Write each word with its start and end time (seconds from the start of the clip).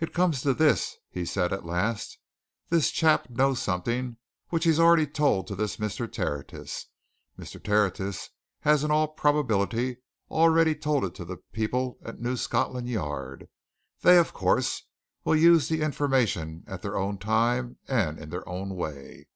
"It 0.00 0.12
comes 0.12 0.42
to 0.42 0.52
this," 0.52 0.96
he 1.12 1.24
said 1.24 1.52
at 1.52 1.64
last, 1.64 2.18
"this 2.70 2.90
chap 2.90 3.30
knows 3.30 3.62
something 3.62 4.16
which 4.48 4.64
he's 4.64 4.80
already 4.80 5.06
told 5.06 5.46
to 5.46 5.54
this 5.54 5.76
Mr. 5.76 6.12
Tertius. 6.12 6.86
Mr. 7.38 7.62
Tertius 7.62 8.30
has 8.62 8.82
in 8.82 8.90
all 8.90 9.06
probability 9.06 9.98
already 10.28 10.74
told 10.74 11.04
it 11.04 11.14
to 11.14 11.24
the 11.24 11.36
people 11.52 11.98
at 12.04 12.20
New 12.20 12.36
Scotland 12.36 12.88
Yard. 12.88 13.48
They, 14.02 14.18
of 14.18 14.32
course, 14.32 14.88
will 15.22 15.36
use 15.36 15.68
the 15.68 15.82
information 15.82 16.64
at 16.66 16.82
their 16.82 16.96
own 16.96 17.16
time 17.16 17.76
and 17.86 18.18
in 18.18 18.30
their 18.30 18.48
own 18.48 18.74
way. 18.74 19.28